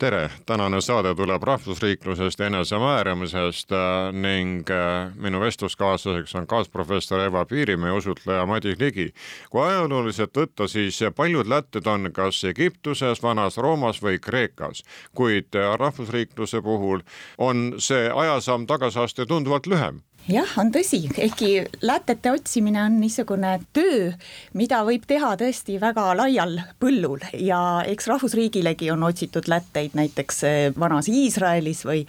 [0.00, 7.44] tere, tänane saade tuleb rahvusriiklusest ja enesemääramisest äh, ning äh, minu vestluskaaslaseks on kaasprofessor Eva
[7.44, 9.10] Piirimäe, usutleja Madis Ligi.
[9.50, 15.74] kui ajalooliselt võtta, siis paljud lätted on kas Egiptuses, Vanas Roomas või Kreekas, kuid äh,
[15.76, 17.04] rahvusriikluse puhul
[17.38, 20.00] on see ajasamm tagasiaste tunduvalt lühem
[20.32, 21.50] jah, on tõsi, ehkki
[21.86, 24.10] lätete otsimine on niisugune töö,
[24.58, 27.22] mida võib teha tõesti väga laial põllul.
[27.38, 32.04] Ja eks rahvusriigilegi on otsitud lätteid näiteks eh, vanas Iisraelis või,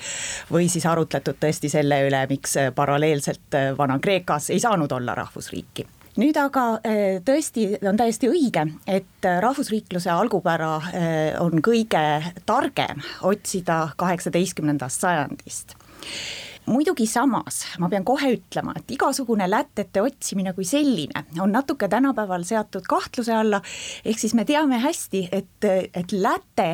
[0.51, 5.87] või siis arutletud tõesti selle üle, miks eh, paralleelselt eh, Vana-Kreekas ei saanud olla rahvusriiki.
[6.19, 6.65] Nüüd aga
[7.23, 10.73] tõesti on täiesti õige, et rahvusriikluse algupära
[11.39, 12.01] on kõige
[12.43, 15.77] targem otsida kaheksateistkümnendast sajandist
[16.65, 22.45] muidugi samas ma pean kohe ütlema, et igasugune lätete otsimine kui selline on natuke tänapäeval
[22.47, 23.61] seatud kahtluse alla,
[24.05, 26.69] ehk siis me teame hästi, et, et läte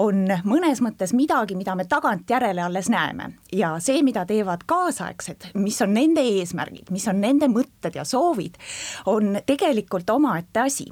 [0.00, 3.32] on mõnes mõttes midagi, mida me tagantjärele alles näeme.
[3.52, 8.58] Ja see, mida teevad kaasaegsed, mis on nende eesmärgid, mis on nende mõtted ja soovid,
[9.10, 10.88] on tegelikult omaette asi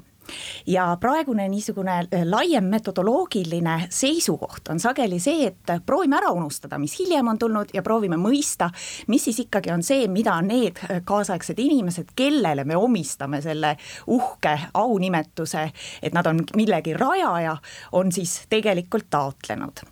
[0.67, 6.95] ja praegune niisugune äh, laiem metodoloogiline seisukoht on sageli see, et proovime ära unustada, mis
[6.99, 8.69] hiljem on tulnud ja proovime mõista,
[9.07, 13.75] mis siis ikkagi on see, mida need äh, kaasaegsed inimesed, kellele me omistame selle
[14.07, 15.67] uhke aunimetuse,
[16.01, 17.57] et nad on millegi rajaja,
[17.91, 19.83] on siis tegelikult taotlenud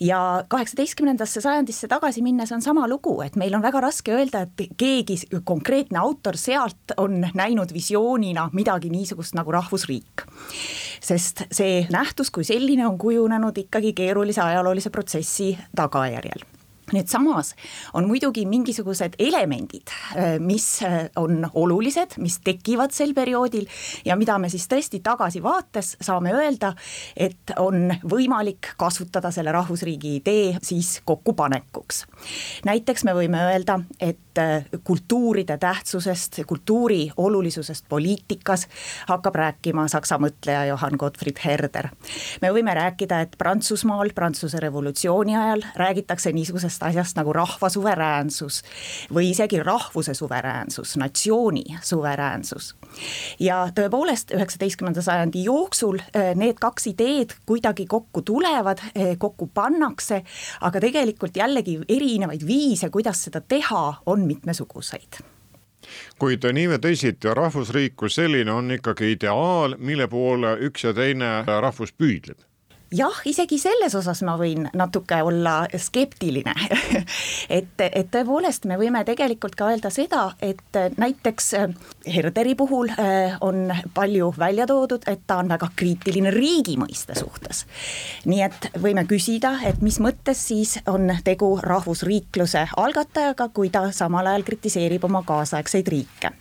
[0.00, 4.74] ja kaheksateistkümnendasse sajandisse tagasi minnes on sama lugu, et meil on väga raske öelda, et
[4.76, 10.26] keegi konkreetne autor sealt on näinud visioonina midagi niisugust nagu rahvusriik.
[11.04, 16.44] sest see nähtus kui selline on kujunenud ikkagi keerulise ajaloolise protsessi tagajärjel
[16.92, 17.54] nüüd samas
[17.96, 23.66] on muidugi mingisugused elemendid, äh, mis äh, on olulised, mis tekivad sel perioodil
[24.04, 26.74] ja mida me siis tõesti tagasivaates saame öelda,
[27.16, 32.04] et on võimalik kasutada selle rahvusriigi idee siis kokkupanekuks.
[32.64, 38.68] näiteks me võime öelda, et äh, kultuuride tähtsusest, kultuuri olulisusest poliitikas
[39.08, 41.88] hakkab rääkima saksa mõtleja Johann Gottfried Herder.
[42.42, 48.62] me võime rääkida, et Prantsusmaal Prantsuse revolutsiooni ajal räägitakse niisugusest asjast nagu rahva suveräänsus
[49.14, 52.74] või isegi rahvuse suveräänsus, natsiooni suveräänsus.
[53.40, 60.22] ja tõepoolest, üheksateistkümnenda sajandi jooksul äh, need kaks ideed kuidagi kokku tulevad, äh, kokku pannakse,
[60.60, 65.22] aga tegelikult jällegi erinevaid viise, kuidas seda teha, on mitmesuguseid
[66.18, 71.42] kuid nii või teisiti rahvusriik kui selline on ikkagi ideaal, mille poole üks ja teine
[71.44, 72.40] rahvus püüdleb
[72.92, 76.54] jah, isegi selles osas ma võin natuke olla skeptiline
[77.58, 81.74] et, et tõepoolest me võime tegelikult ka öelda seda, et näiteks äh,
[82.16, 87.64] Herderi puhul äh, on palju välja toodud, et ta on väga kriitiline riigi mõiste suhtes.
[88.24, 94.26] nii et võime küsida, et mis mõttes siis on tegu rahvusriikluse algatajaga, kui ta samal
[94.26, 96.34] ajal kritiseerib oma kaasaegseid riike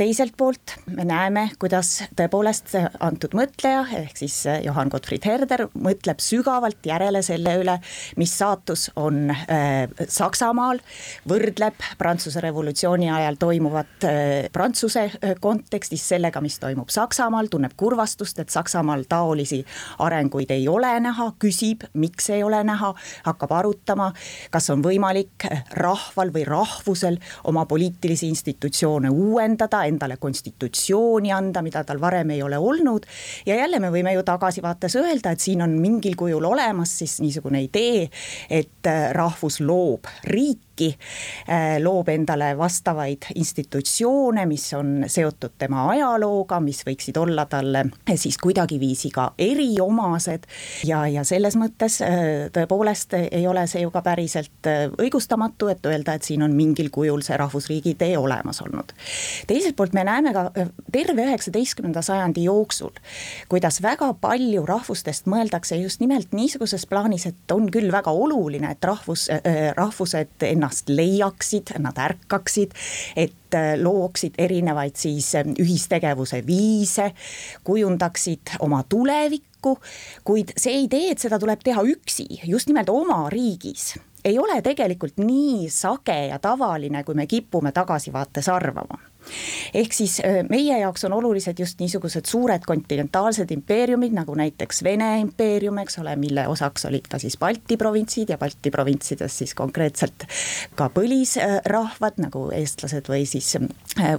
[0.00, 2.72] teiselt poolt me näeme, kuidas tõepoolest
[3.04, 7.74] antud mõtleja ehk siis Johann Gottfried Herder mõtleb sügavalt järele selle üle,
[8.16, 10.80] mis saatus on äh, Saksamaal,
[11.28, 18.40] võrdleb Prantsuse revolutsiooni ajal toimuvat äh, Prantsuse äh, kontekstis sellega, mis toimub Saksamaal, tunneb kurvastust,
[18.40, 19.60] et Saksamaal taolisi
[20.00, 22.94] arenguid ei ole näha, küsib, miks ei ole näha,
[23.28, 24.08] hakkab arutama,
[24.54, 25.44] kas on võimalik
[25.76, 27.20] rahval või rahvusel
[27.52, 33.06] oma poliitilisi institutsioone uuendada, endale konstitutsiooni anda, mida tal varem ei ole olnud.
[33.46, 37.62] ja jälle me võime ju tagasivaates öelda, et siin on mingil kujul olemas siis niisugune
[37.66, 38.08] idee,
[38.50, 40.98] et äh, rahvus loob riiki riiki,
[41.48, 48.38] äh, loob endale vastavaid institutsioone, mis on seotud tema ajalooga, mis võiksid olla talle siis
[48.38, 50.46] kuidagiviisi ka eriomased
[50.86, 55.86] ja, ja selles mõttes äh, tõepoolest ei ole see ju ka päriselt äh, õigustamatu, et
[55.86, 58.92] öelda, et siin on mingil kujul see rahvusriigi idee olemas olnud.
[59.46, 60.50] teiselt poolt me näeme ka
[60.92, 62.94] terve üheksateistkümnenda sajandi jooksul,
[63.48, 68.84] kuidas väga palju rahvustest mõeldakse just nimelt niisuguses plaanis, et on küll väga oluline, et
[68.84, 69.28] rahvus,
[69.76, 72.74] rahvused ennast ennast leiaksid, nad ärkaksid,
[73.16, 77.12] et äh, looksid erinevaid siis äh, ühistegevuse viise,
[77.64, 79.78] kujundaksid oma tulevikku,
[80.24, 85.16] kuid see idee, et seda tuleb teha üksi, just nimelt oma riigis ei ole tegelikult
[85.16, 88.98] nii sage ja tavaline, kui me kipume tagasivaates arvama
[89.74, 90.18] ehk siis
[90.48, 96.16] meie jaoks on olulised just niisugused suured kontinentaalsed impeeriumid, nagu näiteks Vene impeerium, eks ole,
[96.20, 100.26] mille osaks olid ka siis Balti provintsid ja Balti provintsides siis konkreetselt
[100.78, 103.54] ka põlisrahvad nagu eestlased või siis,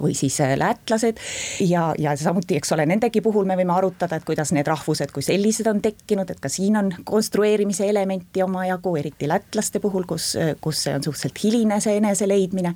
[0.02, 1.20] või siis lätlased.
[1.60, 5.24] ja, ja samuti, eks ole, nendegi puhul me võime arutada, et kuidas need rahvused kui
[5.24, 10.84] sellised on tekkinud, et ka siin on konstrueerimise elementi omajagu, eriti lätlaste puhul, kus, kus
[10.86, 12.74] see on suhteliselt hiline, see enese leidmine.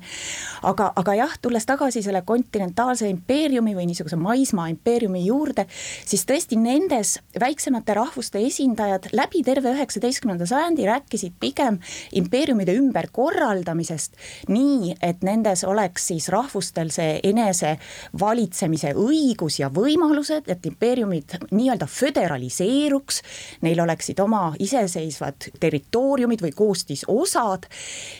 [0.63, 5.67] aga, aga jah, tulles tagasi selle kontinentaalse impeeriumi või niisuguse maismaa impeeriumi juurde,
[6.05, 11.79] siis tõesti nendes väiksemate rahvuste esindajad läbi terve üheksateistkümnenda sajandi rääkisid pigem
[12.11, 14.17] impeeriumide ümberkorraldamisest,
[14.51, 23.21] nii et nendes oleks siis rahvustel see enesevalitsemise õigus ja võimalused, et impeeriumid nii-öelda föderaliseeruks,
[23.65, 27.67] neil oleksid oma iseseisvad territooriumid või koostisosad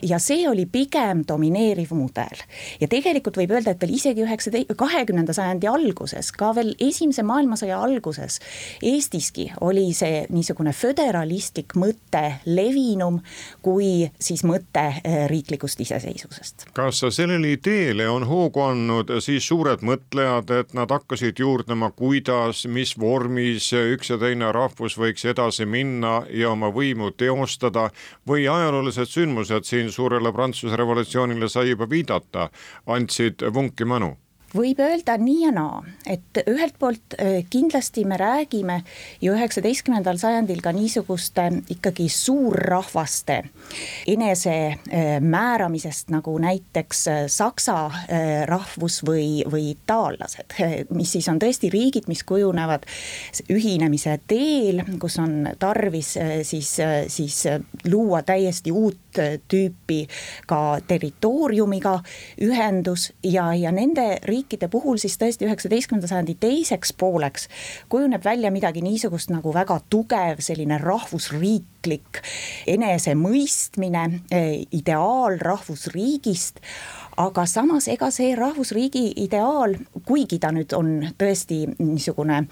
[0.05, 2.43] ja see oli pigem domineeriv mudel.
[2.81, 7.79] ja tegelikult võib öelda, et veel isegi üheksateist, kahekümnenda sajandi alguses, ka veel esimese maailmasõja
[7.79, 8.39] alguses
[8.83, 13.21] Eestiski oli see niisugune föderalistlik mõte levinum
[13.65, 16.67] kui siis mõte eh, riiklikust iseseisvusest.
[16.73, 22.95] kas sellele ideele on hoogu andnud siis suured mõtlejad, et nad hakkasid juurdlema, kuidas, mis
[22.99, 27.89] vormis üks ja teine rahvus võiks edasi minna ja oma võimu teostada
[28.27, 32.49] või ajaloolised sündmused siin suurele Prantsuse revolutsioonile sai juba viidata,
[32.87, 33.43] andsid
[33.77, 34.17] porque, mano,
[34.55, 38.77] võib öelda nii ja naa, et ühelt poolt äh, kindlasti me räägime
[39.21, 43.41] ju üheksateistkümnendal sajandil ka niisuguste ikkagi suurrahvaste
[44.07, 50.55] enesemääramisest, nagu näiteks äh, saksa äh, rahvus või, või itaallased,
[50.95, 52.87] mis siis on tõesti riigid, mis kujunevad
[53.51, 56.13] ühinemise teel, kus on tarvis
[56.47, 56.71] siis,
[57.11, 57.43] siis
[57.91, 59.19] luua täiesti uut
[59.49, 60.03] tüüpi
[60.47, 61.97] ka territooriumiga
[62.45, 67.47] ühendus ja, ja nende riikide riikide puhul siis tõesti üheksateistkümnenda sajandi teiseks pooleks
[67.89, 72.21] kujuneb välja midagi niisugust nagu väga tugev selline rahvusriiklik
[72.67, 76.61] enesemõistmine, eh, ideaal rahvusriigist
[77.17, 79.73] aga samas ega see rahvusriigi ideaal,
[80.05, 82.43] kuigi ta nüüd on tõesti niisugune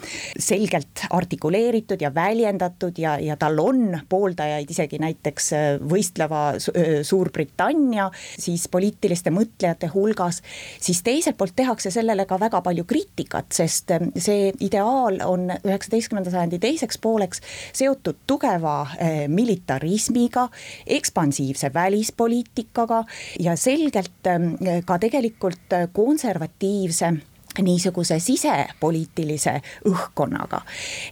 [0.41, 8.07] selgelt artikuleeritud ja väljendatud ja, ja tal on pooldajaid isegi näiteks äh, võistleva äh, Suurbritannia
[8.15, 10.41] siis poliitiliste mõtlejate hulgas,
[10.81, 16.33] siis teiselt poolt tehakse sellele ka väga palju kriitikat, sest äh, see ideaal on üheksateistkümnenda
[16.33, 17.43] sajandi teiseks pooleks
[17.75, 18.75] seotud tugeva
[19.29, 20.47] militarismiga,
[20.89, 23.03] ekspansiivse välispoliitikaga
[23.39, 24.54] ja selgelt ähm,
[24.85, 27.11] ka tegelikult konservatiivse
[27.61, 30.61] niisuguse sisepoliitilise õhkkonnaga.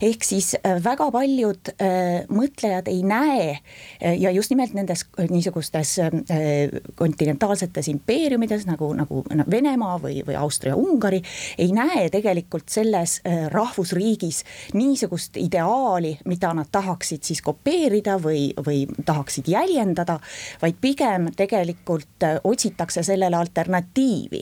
[0.01, 5.95] ehk siis äh, väga paljud äh, mõtlejad ei näe äh, ja just nimelt nendes niisugustes
[6.95, 11.21] kontinentaalsetes impeeriumides nagu, nagu Venemaa või, või Austria-Ungari,
[11.57, 13.19] ei näe tegelikult selles
[13.51, 14.43] rahvusriigis
[14.73, 20.19] niisugust ideaali, mida nad tahaksid siis kopeerida või, või tahaksid jäljendada,
[20.61, 24.41] vaid pigem tegelikult otsitakse sellele alternatiivi.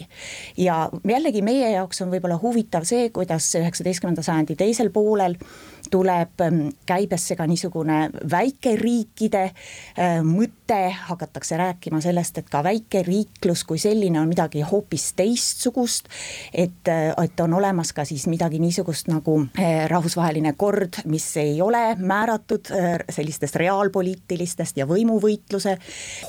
[0.57, 5.35] ja jällegi meie jaoks jaoks on võib-olla huvitav see, kuidas üheksateistkümnenda sajandi teisel poolel
[5.91, 10.79] tuleb ähm, käibesse ka niisugune väikeriikide äh, mõte,
[11.09, 16.07] hakatakse rääkima sellest, et ka väikeriiklus kui selline on midagi hoopis teistsugust,
[16.53, 21.59] et, äh, et on olemas ka siis midagi niisugust nagu äh, rahvusvaheline kord, mis ei
[21.61, 22.71] ole määratud
[23.11, 25.75] sellistest reaalpoliitilistest ja võimuvõitluse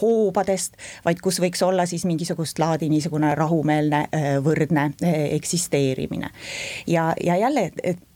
[0.00, 4.04] hoobadest, vaid kus võiks olla siis mingisugust laadi niisugune rahumeelne
[4.42, 6.30] võrdne eks eksisteerimine.
[6.87, 7.72] ja, ja jälle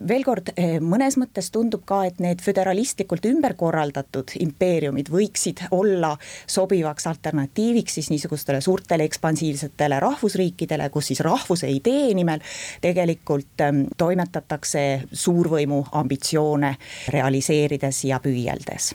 [0.09, 0.49] veel kord,
[0.81, 6.15] mõnes mõttes tundub ka, et need föderalistlikult ümber korraldatud impeeriumid võiksid olla
[6.47, 12.43] sobivaks alternatiiviks siis niisugustele suurtele ekspansiivsetele rahvusriikidele, kus siis rahvuse idee nimel
[12.81, 16.77] tegelikult ähm, toimetatakse suurvõimu ambitsioone
[17.15, 18.95] realiseerides ja püüeldes.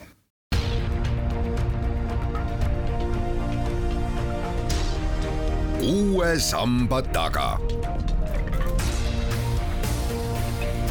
[5.81, 7.57] Uue samba taga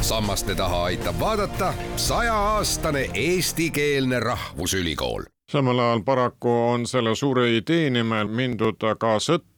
[0.01, 5.23] sammaste taha aitab vaadata sajaaastane eestikeelne rahvusülikool.
[5.51, 9.50] Samal ajal paraku on selle suure idee nimel mindud ka sõtta,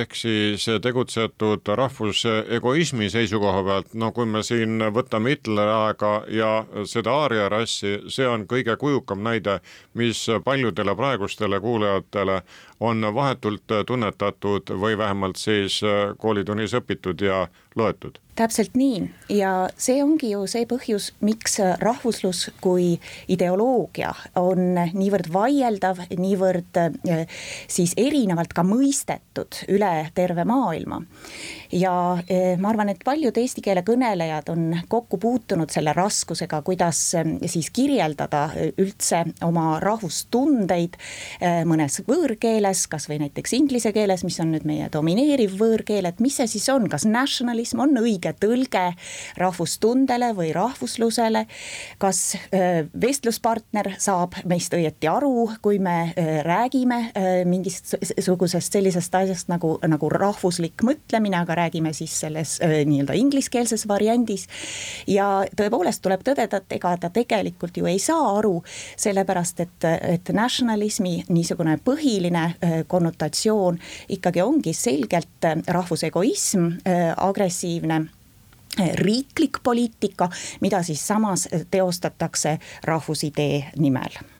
[0.00, 6.50] ehk siis tegutsetud rahvusegoismi seisukoha pealt, no kui me siin võtame Hitleri aega ja
[6.88, 9.60] seda aaria rassi, see on kõige kujukam näide,
[9.94, 12.42] mis paljudele praegustele kuulajatele
[12.80, 15.80] on vahetult tunnetatud või vähemalt siis
[16.18, 17.46] koolitunnis õpitud ja
[17.76, 18.18] loetud.
[18.34, 19.10] Täpselt nii.
[19.30, 22.96] Ja see ongi ju see põhjus, miks rahvuslus kui
[23.30, 27.24] ideoloogia on niivõrd vaieldav, niivõrd eh,
[27.70, 28.66] siis erinevalt ka
[29.34, 31.02] mõistetud üle terve maailma.
[31.72, 37.14] ja eh, ma arvan, et paljud eesti keele kõnelejad on kokku puutunud selle raskusega, kuidas
[37.14, 40.96] eh, siis kirjeldada üldse oma rahvustundeid
[41.66, 46.46] mõnes võõrkeeles, kasvõi näiteks inglise keeles, mis on nüüd meie domineeriv võõrkeel, et mis see
[46.46, 48.84] siis on, kas nationalism on õige tõlge
[49.40, 51.46] rahvustundele või rahvuslusele.
[51.98, 52.36] kas
[53.00, 56.12] vestluspartner saab meist õieti aru, kui me
[56.44, 57.00] räägime
[57.48, 64.46] mingisugusest sellisest asjast nagu, nagu rahvuslik mõtlemine, aga räägime siis selles nii-öelda ingliskeelses variandis.
[65.06, 68.62] ja tõepoolest tuleb tõdeda, et ega ta tegelikult ju ei saa aru,
[68.96, 72.44] sellepärast et, et nationalismi niisugune põhiline
[72.88, 73.78] konnotatsioon
[74.08, 76.68] ikkagi ongi selgelt rahvusegoism,
[77.16, 78.04] agressiivne
[78.94, 80.28] riiklik poliitika,
[80.60, 84.33] mida siis samas teostatakse rahvusidee nimel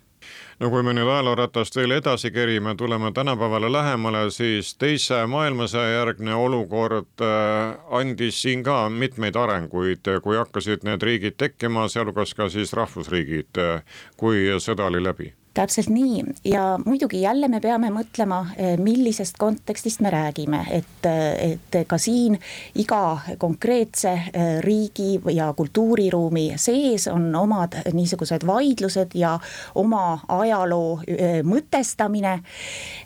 [0.61, 6.35] no kui me nüüd ajalooratast veel edasi kerime, tuleme tänapäevale lähemale, siis teise maailmasõja järgne
[6.35, 12.73] olukord äh, andis siin ka mitmeid arenguid, kui hakkasid need riigid tekkima, sealhulgas ka siis
[12.76, 18.79] rahvusriigid, äh, kui sõda oli läbi täpselt nii ja muidugi jälle me peame mõtlema, eh,
[18.79, 22.39] millisest kontekstist me räägime, et, eh, et ka siin
[22.75, 29.39] iga konkreetse eh, riigi ja kultuuriruumi sees on omad niisugused vaidlused ja
[29.75, 31.01] oma ajaloo
[31.45, 32.41] mõtestamine.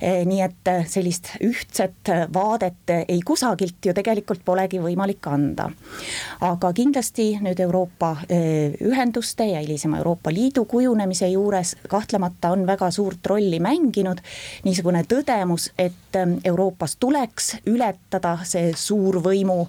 [0.00, 5.70] nii et sellist ühtset vaadet ei kusagilt ju tegelikult polegi võimalik anda.
[6.40, 8.16] aga kindlasti nüüd Euroopa
[8.80, 14.18] ühenduste ja hilisema Euroopa Liidu kujunemise juures kahtlemata kahtlemata on väga suurt rolli mänginud
[14.64, 19.60] niisugune tõdemus, et ähm, Euroopas tuleks ületada see suurvõimu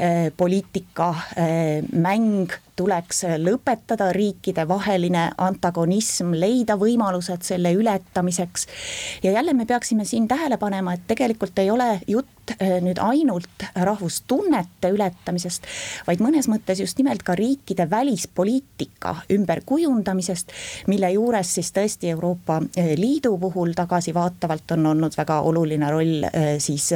[0.00, 8.66] äh, poliitika äh, mäng tuleks lõpetada riikidevaheline antagonism, leida võimalused selle ületamiseks.
[9.22, 13.66] ja jälle me peaksime siin tähele panema, et tegelikult ei ole jutt äh, nüüd ainult
[13.74, 15.66] rahvustunnete ületamisest,
[16.06, 20.52] vaid mõnes mõttes just nimelt ka riikide välispoliitika ümberkujundamisest,
[20.86, 22.60] mille juures siis tõesti Euroopa
[22.96, 26.92] Liidu puhul tagasivaatavalt on olnud väga oluline roll äh, siis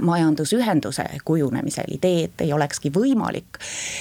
[0.00, 3.58] majandusühenduse kujunemisel, idee, et ei olekski võimalik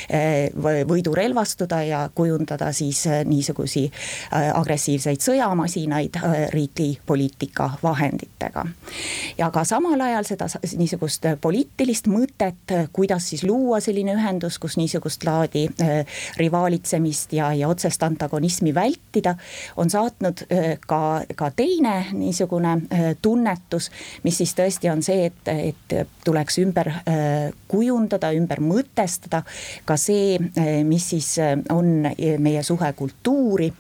[0.10, 0.50] eh,
[0.88, 6.20] võidurelvastuda ja kujundada siis eh, niisugusi eh, agressiivseid sõjamasinaid
[6.53, 8.65] riigi poliitika vahenditega.
[9.38, 15.24] ja ka samal ajal seda niisugust poliitilist mõtet, kuidas siis luua selline ühendus, kus niisugust
[15.27, 15.67] laadi
[16.38, 19.36] rivaalitsemist ja, ja otsest antagonismi vältida,
[19.77, 20.46] on saatnud
[20.88, 21.01] ka,
[21.36, 22.75] ka teine niisugune
[23.22, 23.91] tunnetus,
[24.24, 25.95] mis siis tõesti on see, et et
[26.25, 29.41] tuleks ümber äh, kujundada, ümber mõtestada
[29.86, 32.07] ka see, äh, mis siis äh, on
[32.41, 33.72] meie suhe kultuuri.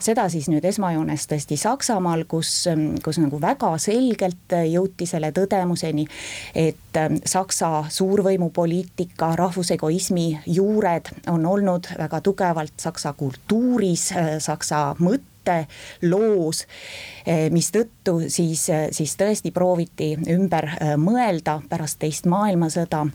[0.00, 2.66] seda siis nüüd esmajoones tõesti Saksamaal, kus,
[3.04, 6.06] kus nagu väga selgelt jõuti selle tõdemuseni,
[6.54, 15.35] et Saksa suurvõimupoliitika, rahvusegoismi juured on olnud väga tugevalt Saksa kultuuris, Saksa mõttes
[16.02, 16.66] loos,
[17.26, 23.06] eh, mistõttu siis, eh, siis tõesti prooviti ümber eh, mõelda pärast teist maailmasõda.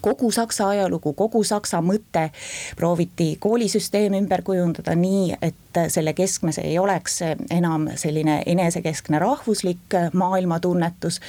[0.00, 2.28] Kogu Saksa ajalugu, kogu Saksa mõte
[2.76, 9.96] prooviti koolisüsteem ümber kujundada nii, et et selle keskmes ei oleks enam selline enesekeskne rahvuslik
[10.12, 11.20] maailmatunnetus,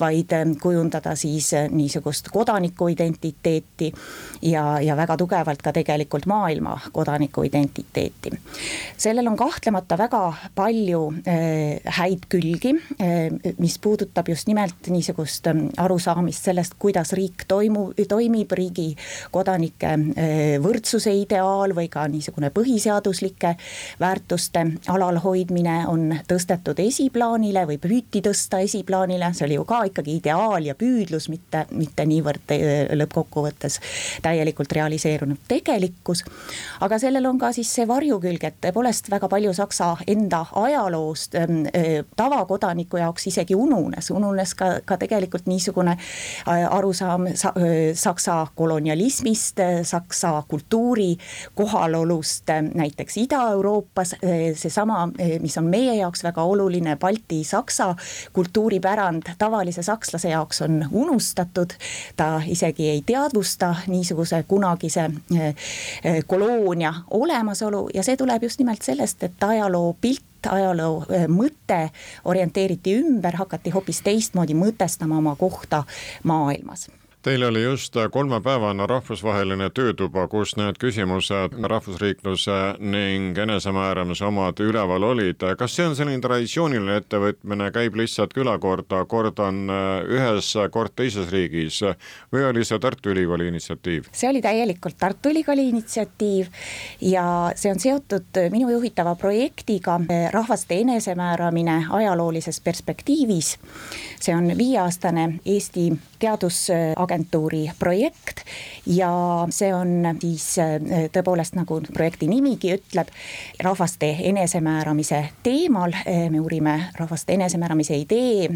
[0.00, 0.32] vaid
[0.62, 3.92] kujundada siis niisugust kodanikuidentiteeti
[4.42, 8.30] ja, ja väga tugevalt ka tegelikult maailma kodanikuidentiteeti.
[8.96, 10.22] sellel on kahtlemata väga
[10.54, 17.92] palju eh, häid külgi, eh, mis puudutab just nimelt niisugust arusaamist sellest, kuidas riik toimu,
[18.08, 18.94] toimib, riigi
[19.30, 23.54] kodanike eh, võrdsuse ideaal või ka niisugune põhiseaduslike
[24.00, 30.66] väärtuste alalhoidmine on tõstetud esiplaanile või püüti tõsta esiplaanile, see oli ju ka ikkagi ideaal
[30.66, 33.80] ja püüdlus, mitte, mitte niivõrd eh, lõppkokkuvõttes
[34.22, 36.24] täielikult realiseerunud tegelikkus.
[36.80, 41.48] aga sellel on ka siis see varjukülg, et tõepoolest väga palju Saksa enda ajaloost äh,
[42.16, 47.54] tavakodaniku jaoks isegi ununes, ununes ka, ka tegelikult niisugune äh, arusaam sa,
[47.94, 51.16] Saksa kolonialismist, Saksa kultuuri
[51.54, 57.94] kohalolust näiteks Ida-Euroopas Euroopas eh, seesama, eh, mis on meie jaoks väga oluline, Balti-Saksa
[58.32, 61.70] kultuuripärand tavalise sakslase jaoks on unustatud.
[62.16, 65.10] ta isegi ei teadvusta niisuguse kunagise
[65.40, 65.54] eh,
[66.26, 71.90] koloonia olemasolu ja see tuleb just nimelt sellest, et ajaloo pilt ajaloo mõte
[72.24, 75.84] orienteeriti ümber, hakati hoopis teistmoodi mõtestama oma kohta
[76.22, 76.88] maailmas
[77.24, 85.40] Teil oli just kolmepäevane rahvusvaheline töötuba, kus need küsimused rahvusriikluse ning enesemääramise omad üleval olid.
[85.56, 89.72] kas see on selline traditsiooniline ettevõtmine, käib lihtsalt külakorda, kord on
[90.04, 91.78] ühes, kord teises riigis
[92.28, 94.12] või oli see Tartu Ülikooli initsiatiiv?
[94.12, 96.52] see oli täielikult Tartu Ülikooli initsiatiiv
[97.00, 97.24] ja
[97.56, 99.96] see on seotud minu juhitava projektiga
[100.30, 103.56] Rahvaste enesemääramine ajaloolises perspektiivis.
[104.20, 105.88] see on viieaastane Eesti
[106.18, 107.13] Teadusagentuuri
[107.78, 108.42] projekt
[108.86, 109.10] ja
[109.54, 110.46] see on siis
[111.14, 113.10] tõepoolest, nagu projekti nimigi ütleb,
[113.62, 115.94] rahvaste enesemääramise teemal.
[116.30, 118.48] me uurime rahvaste enesemääramise idee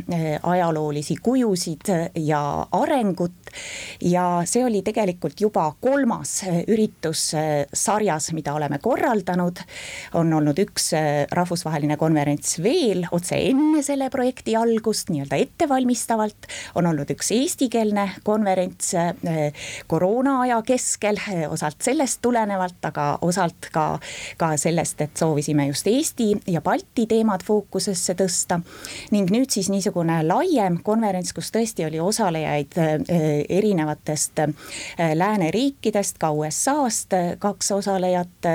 [0.43, 3.53] ajaloolisi kujusid ja arengut
[4.01, 7.33] ja see oli tegelikult juba kolmas üritus
[7.73, 9.59] sarjas, mida oleme korraldanud.
[10.15, 10.93] on olnud üks
[11.33, 18.11] rahvusvaheline konverents veel otse enne selle projekti algust, nii-öelda ettevalmistavalt, on olnud üks Eesti eestikeelne
[18.23, 19.53] konverents eh,
[19.87, 23.99] koroonaaja keskel, eh, osalt sellest tulenevalt, aga osalt ka,
[24.39, 28.61] ka sellest, et soovisime just Eesti ja Balti teemad fookusesse tõsta.
[29.11, 34.41] ning nüüd siis niisugune laiem konverents, kus tõesti oli osalejaid eh, erinevatest
[35.15, 38.47] lääneriikidest, ka USA-st kaks osalejat,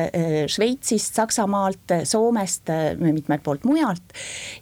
[0.48, 2.70] Šveitsist, Saksamaalt, Soomest,
[3.00, 4.14] mitmelt poolt mujalt.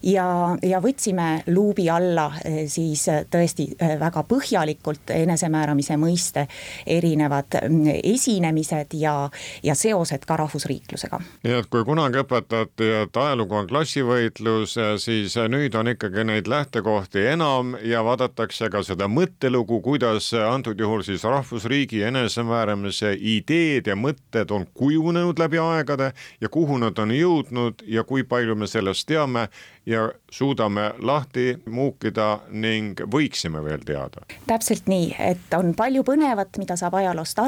[0.03, 2.31] ja, ja võtsime luubi alla
[2.67, 3.67] siis tõesti
[4.00, 6.47] väga põhjalikult enesemääramise mõiste
[6.87, 9.15] erinevad mm, esinemised ja,
[9.63, 11.19] ja seosed ka rahvusriiklusega.
[11.43, 17.25] nii et kui kunagi õpetati, et ajalugu on klassivõitlus, siis nüüd on ikkagi neid lähtekohti
[17.33, 24.51] enam ja vaadatakse ka seda mõttelugu, kuidas antud juhul siis rahvusriigi enesemääramise ideed ja mõtted
[24.51, 26.11] on kujunenud läbi aegade
[26.41, 29.47] ja kuhu nad on jõudnud ja kui palju me sellest teame
[29.85, 34.21] ja suudame lahti muukida ning võiksime veel teada.
[34.47, 37.39] täpselt nii, et on palju põnevat, mida saab ajaloost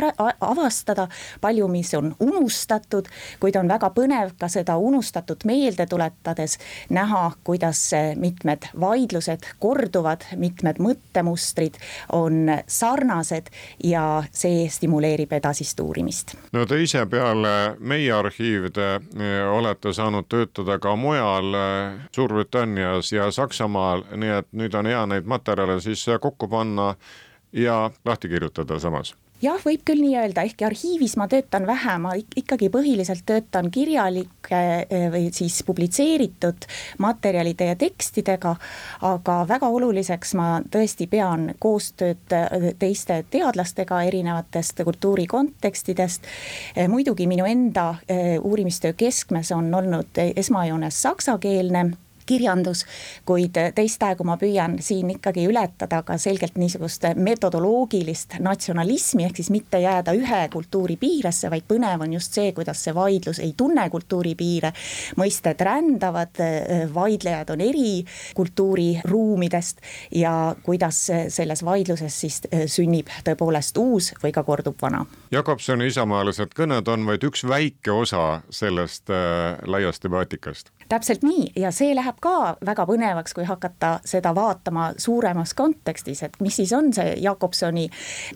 [0.42, 1.08] avastada,
[1.42, 3.08] palju, mis on unustatud,
[3.40, 6.58] kuid on väga põnev ka seda unustatut meelde tuletades
[6.90, 11.78] näha, kuidas mitmed vaidlused korduvad, mitmed mõttemustrid
[12.12, 16.36] on sarnased ja see stimuleerib edasist uurimist.
[16.52, 21.54] no te ise peale meie arhiivide eh, olete saanud töötada ka mujal
[22.24, 26.94] Suurbritannias ja Saksamaal, nii et nüüd on hea neid materjale siis kokku panna
[27.52, 29.12] ja lahti kirjutada samas
[29.44, 34.62] jah, võib küll nii öelda, ehkki arhiivis ma töötan vähe, ma ikkagi põhiliselt töötan kirjalike
[34.88, 36.68] eh, või siis publitseeritud
[37.04, 38.56] materjalide ja tekstidega.
[39.02, 46.30] aga väga oluliseks ma tõesti pean koostööd eh, teiste teadlastega erinevatest kultuuri kontekstidest.
[46.76, 47.96] Eh, muidugi minu enda
[48.44, 51.90] uurimistöö keskmes on olnud esmajoones saksakeelne
[52.26, 52.86] kirjandus,
[53.26, 59.52] kuid teist aegu ma püüan siin ikkagi ületada ka selgelt niisugust metodoloogilist natsionalismi, ehk siis
[59.54, 63.90] mitte jääda ühe kultuuri piiresse, vaid põnev on just see, kuidas see vaidlus ei tunne
[63.90, 64.74] kultuuri piire.
[65.18, 66.40] mõisted rändavad,
[66.94, 68.06] vaidlejad on eri
[68.36, 69.82] kultuuriruumidest
[70.16, 75.06] ja kuidas selles vaidluses siis sünnib tõepoolest uus või ka kordub vana.
[75.32, 81.72] Jakobsoni isamaalised kõned on vaid üks väike osa sellest äh, laiast temaatikast täpselt nii ja
[81.72, 86.92] see läheb ka väga põnevaks, kui hakata seda vaatama suuremas kontekstis, et mis siis on
[86.94, 87.88] see Jakobsoni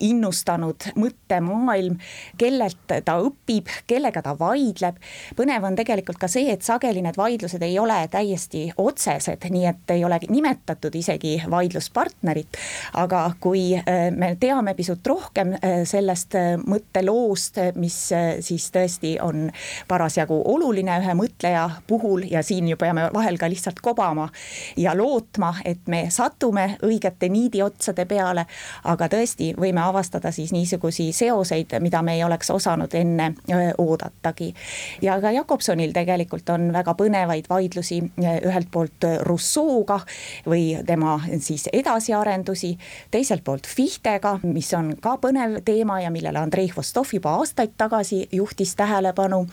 [0.08, 1.98] innustanud mõttemaailm,
[2.38, 4.98] kellelt ta õpib, kellega ta vaidleb.
[5.36, 9.96] põnev on tegelikult ka see, et sageli need vaidlused ei ole täiesti otsesed, nii et
[9.96, 12.58] ei ole nimetatud isegi vaidluspartnerit.
[12.94, 17.98] aga kui äh, me teame pisut rohkem äh, sellest äh, mõtteloost, mis
[18.42, 19.50] siis tõesti on
[19.88, 24.30] parasjagu oluline ühe mõtleja puhul ja siin ju peame vahel ka lihtsalt kobama
[24.78, 28.46] ja lootma, et me satume õigete niidiotsade peale.
[28.84, 33.34] aga tõesti, võime avastada siis niisugusi seoseid, mida me ei oleks osanud enne
[33.78, 34.54] oodatagi.
[35.02, 40.00] ja ka Jakobsonil tegelikult on väga põnevaid vaidlusi ühelt poolt Rousseau'ga
[40.48, 42.78] või tema siis edasiarendusi,
[43.12, 48.28] teiselt poolt Fichtega, mis on ka põnev teema ja millele Andrei Hvostov juba aastaid tagasi
[48.32, 49.48] juhtis tähelepanu.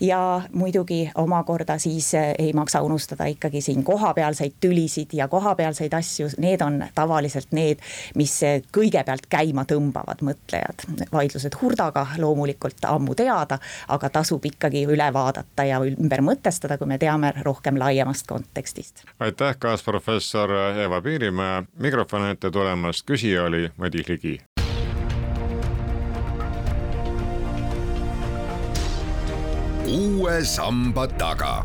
[0.00, 6.60] ja muidugi omakorda siis ei maksa unustada ikkagi siin kohapealseid tülisid ja kohapealseid asju, need
[6.64, 7.82] on tavaliselt need,
[8.14, 8.40] mis
[8.74, 10.86] kõigepealt käima tõmbavad mõtlejad.
[11.12, 16.98] vaidlused Hurdaga loomulikult ammu teada, aga tasub ikkagi üle vaadata ja ümber mõtestada, kui me
[16.98, 19.04] teame rohkem laiemast kontekstist.
[19.20, 20.52] aitäh, kaasprofessor
[20.84, 24.38] Eva Piirimäe mikrofoni ette tulemast, küsija oli Madis Ligi.
[29.88, 31.64] uue samba taga